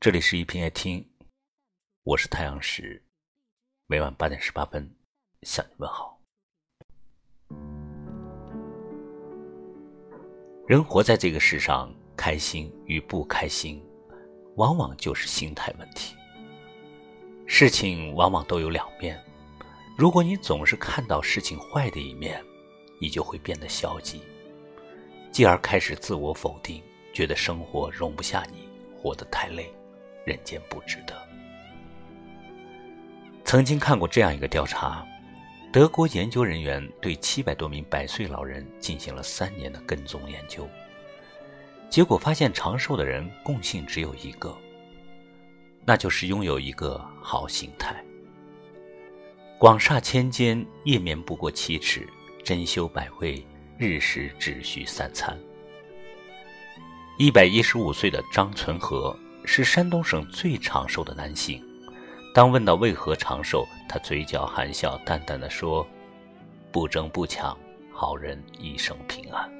[0.00, 1.04] 这里是一品爱听，
[2.04, 3.02] 我是太阳石，
[3.88, 4.88] 每晚八点十八分
[5.42, 6.16] 向你问好。
[10.68, 13.84] 人活在这个世上，开心与不开心，
[14.54, 16.14] 往往就是心态问题。
[17.48, 19.20] 事情往往都有两面，
[19.96, 22.40] 如果你总是看到事情坏的一面，
[23.00, 24.22] 你就会变得消极，
[25.32, 26.80] 继而开始自我否定，
[27.12, 29.68] 觉得生活容不下你，活得太累。
[30.28, 31.16] 人间不值得。
[33.44, 35.02] 曾经看过这样一个调查，
[35.72, 40.68] 德国研究人员对七百多名百岁老人进行了三年的跟踪研究，
[41.88, 44.54] 结果发现长寿的人共性只有一个，
[45.86, 48.04] 那就是拥有一个好心态。
[49.58, 52.02] 广厦千间，夜眠不过七尺；
[52.44, 53.42] 珍馐百味，
[53.78, 55.34] 日食只需三餐。
[57.18, 59.18] 一百一十五岁的张存和。
[59.48, 61.64] 是山东省最长寿的男性。
[62.34, 65.84] 当问到为何长寿，他嘴角含笑，淡淡的说
[66.70, 67.56] ：“不争不抢，
[67.90, 69.50] 好人一生平安。”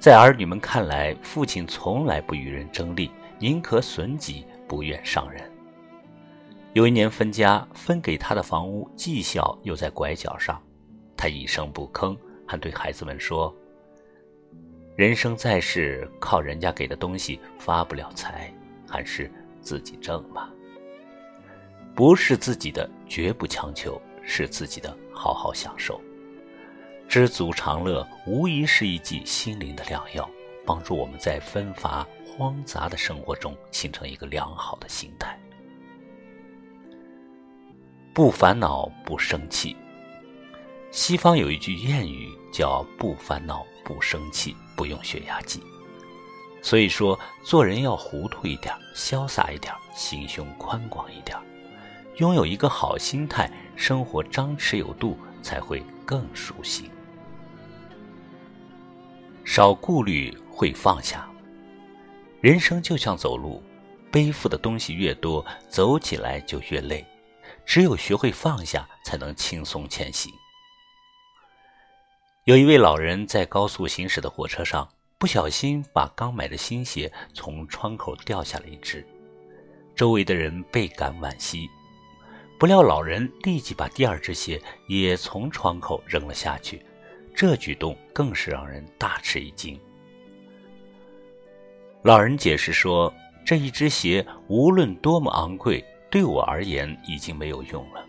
[0.00, 5.52] 在儿女们看来，父亲从来不与人争利，宁可损己，不愿伤人。
[6.72, 10.60] 有一年分家，分给他的房屋既小又在拐角上，
[11.18, 13.54] 他一声不吭，还对孩子们说。
[14.96, 18.50] 人生在世，靠人家给的东西发不了财，
[18.88, 19.30] 还是
[19.60, 20.50] 自己挣吧。
[21.94, 26.00] 不是自己的，绝不强求；是自己的，好好享受。
[27.06, 30.26] 知足常乐，无疑是一剂心灵的良药，
[30.64, 35.38] 帮助我们在纷繁荒杂的生活中形成一个良好的心态。
[38.14, 39.76] 不烦恼，不生气。
[40.90, 44.56] 西方有一句谚语叫“不烦恼，不生气”。
[44.76, 45.62] 不用血压计，
[46.62, 51.36] 所以说做人要糊涂一点，潇洒一点，心胸宽广一点，
[52.16, 56.90] 拥有一个好心态，生活张弛有度，才会更舒心。
[59.44, 61.28] 少顾虑，会放下。
[62.40, 63.62] 人生就像走路，
[64.12, 67.04] 背负的东西越多，走起来就越累。
[67.64, 70.32] 只有学会放下，才能轻松前行。
[72.46, 79.04] 有一位老人在高速行驶的火车上，不小心把刚买的新鞋从窗口掉下了一只，
[79.96, 81.68] 周围的人倍感惋惜。
[82.56, 86.80] 不料老人立即把第二只鞋也从窗口扔了下去，
[87.34, 89.76] 这举动更是让人大吃一惊。
[92.02, 93.12] 老人解释说
[93.44, 98.06] ：“这一只鞋无论多么昂贵，对我而言已经没有用了。”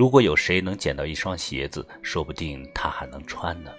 [0.00, 3.70] 如果有谁能捡到一双鞋子，说不定他还能穿呢。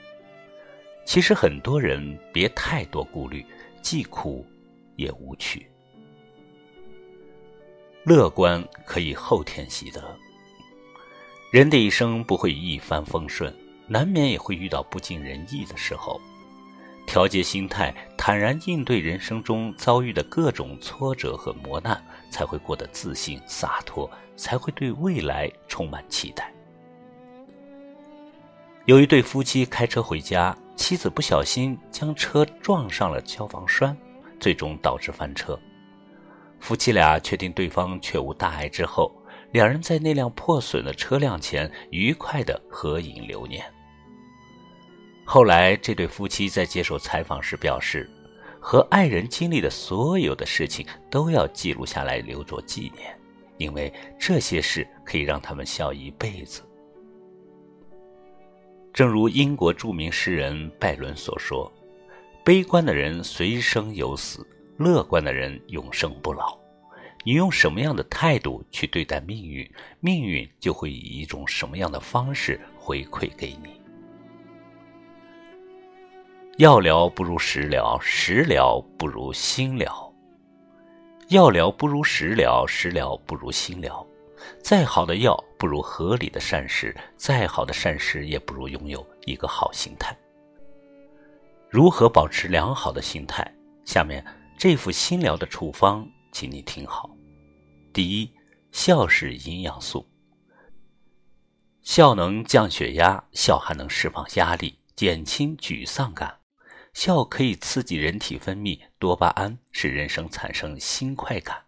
[1.03, 3.43] 其实很多人别太多顾虑，
[3.81, 4.45] 既苦
[4.97, 5.65] 也无趣。
[8.03, 10.15] 乐观可以后天习得。
[11.51, 13.51] 人的一生不会一帆风顺，
[13.87, 16.21] 难免也会遇到不尽人意的时候。
[17.07, 21.99] 调节心态，坦然应对人生中遭遇的各种挫折和磨难，
[22.29, 24.07] 才会过得自信洒脱，
[24.41, 26.51] 才会对未来充满期待。
[28.85, 33.95] 有一对夫妻开车回家，妻子不小心将车撞上了消防栓，
[34.39, 35.57] 最终导致翻车。
[36.59, 39.11] 夫妻俩确定对方确无大碍之后，
[39.51, 43.63] 两人在那辆破损的车辆前愉快的合影留念。
[45.23, 48.09] 后来，这对夫妻在接受采访时表示，
[48.59, 53.15] 和爱人经历的所有的事情都要记录下来，留作纪念，
[53.61, 56.63] 因为这些事可以让他们笑一辈子。
[58.91, 61.71] 正如英国著名诗人拜伦所说
[62.43, 64.45] ：“悲观的人随生有死，
[64.77, 66.57] 乐观的人永生不老。
[67.23, 73.79] 你用什么样的态度去对待命运，命运就会以一种什么样的方式回馈给你。”
[76.57, 80.10] 药疗不如食疗，食疗不如心疗。
[81.31, 84.05] 药疗不如食疗，食疗不如心疗。
[84.61, 90.13] 再好的药不如合理的膳食，再好的膳食也不如拥有一个好心态。
[91.69, 93.49] 如何保持良好的心态？
[93.85, 94.21] 下面
[94.57, 97.09] 这副心疗的处方，请你听好。
[97.93, 98.29] 第一，
[98.73, 100.05] 笑是营养素，
[101.81, 106.40] 笑能降血压，笑还能释放压力，减轻沮丧感。
[106.93, 111.65] 笑可以刺激人体分泌多巴胺，使人生产生新快感。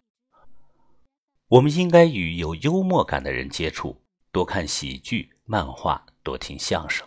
[1.48, 7.06] 我们应该与有幽默感的人接触，多看喜剧、漫画，多听相声。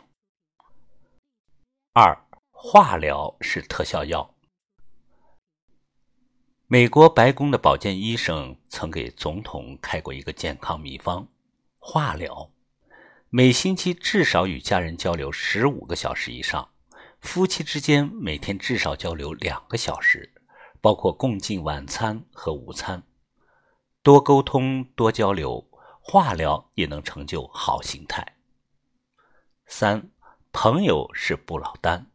[1.94, 2.18] 二，
[2.52, 4.36] 化疗是特效药。
[6.68, 11.28] 美国白宫的保健医生曾给总统开过一个健康秘方：
[11.80, 12.52] 化疗，
[13.30, 16.70] 每星期至少与家人交流十五个小时以上，
[17.20, 20.34] 夫妻之间每天至少交流两个小时，
[20.80, 23.04] 包括共进晚餐和午餐。
[24.02, 25.70] 多沟通，多交流，
[26.00, 28.38] 化疗也能成就好心态。
[29.66, 30.10] 三，
[30.54, 32.10] 朋友是不老丹。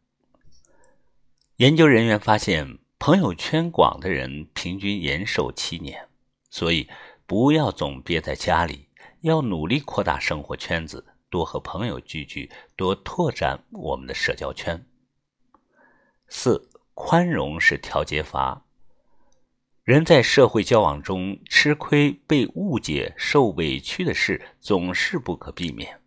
[1.57, 6.09] 研究人员发现，朋友圈广的人平均延寿七年，
[6.49, 6.89] 所以
[7.27, 8.89] 不要总憋在家里，
[9.21, 14.83] 要努力扩大生活圈子，多和朋友聚聚，多拓展我们的社交圈。
[16.35, 18.65] 四，宽容是调节阀。
[19.83, 26.01] 人在社会交往中吃亏、被误解、受委屈的事总是不可避免。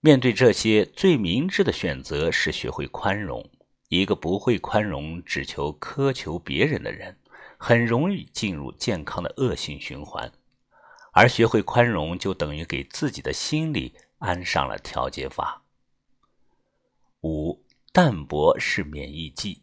[0.00, 3.50] 面对这些，最明智的选择是学会宽容。
[3.88, 7.16] 一个不会宽容、只求苛求别人的人，
[7.56, 10.30] 很容易进入健康的恶性循环。
[11.12, 15.62] 而学会宽容，就等于给自己的心里安上了调节阀。
[17.22, 19.62] 五，淡泊是免疫剂。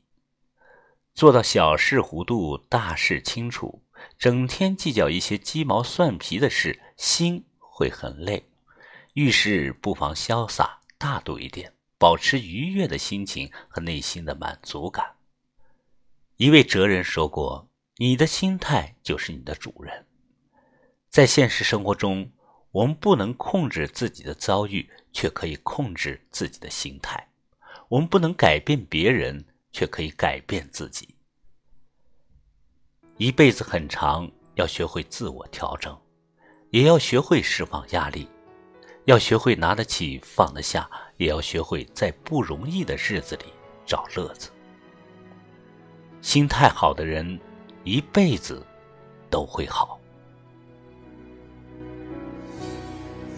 [1.14, 3.84] 做到小事糊涂，大事清楚，
[4.20, 8.50] 整天计较一些鸡毛蒜皮的事，心会很累。
[9.14, 15.16] 遇事不妨潇洒大度一点，保持愉悦的心情和内心的满足感。
[16.36, 20.06] 一位哲人说过：“你的心态就是你的主人。”
[21.10, 22.32] 在现实生活中，
[22.72, 27.30] 我们不能控制自己的遭遇，却可以控制自己的心态；
[27.89, 31.16] 我们不能改变别人，却可以改变自己。
[33.18, 35.98] 一辈子很长，要学会自我调整，
[36.72, 38.28] 也要学会释放压力。
[39.06, 43.45] 要学会拿得起放得下，也要学会在不容易的日子里
[43.86, 44.51] 找乐子。
[46.22, 47.40] 心态好的人，
[47.86, 48.62] 一辈子
[49.30, 49.98] 都会好。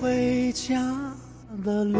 [0.02, 0.81] 回家
[1.63, 2.00] 的路，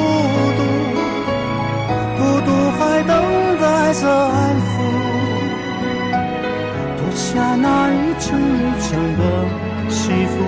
[8.91, 10.43] 一层的西服，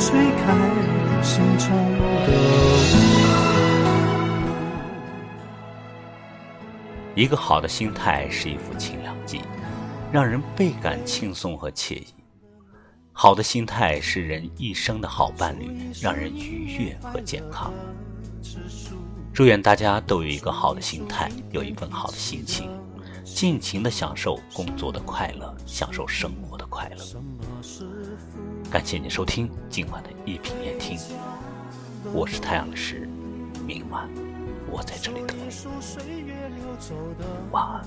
[0.00, 0.56] 吹开。
[1.22, 1.68] 心中
[2.24, 2.32] 的
[7.14, 9.42] 一个好的心态是一副清凉剂，
[10.10, 12.06] 让人倍感轻松和惬意。
[13.12, 17.74] 好的心态是人一生的好伴侣，让人愉悦和健康。
[19.34, 22.70] 祝愿大家都有一个好的心态，有一份好的心情，
[23.34, 27.04] 尽情的享受工作的快乐，享受生活的快乐。
[28.70, 30.96] 感谢您收听今晚的一品夜听，
[32.14, 33.08] 我是太阳石，
[33.66, 34.08] 明晚
[34.70, 35.50] 我在这里等你。
[37.50, 37.84] 晚安。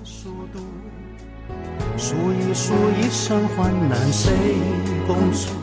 [1.97, 4.31] 数一数一生患难谁
[5.07, 5.55] 共处，